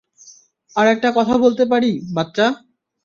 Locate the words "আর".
0.75-0.85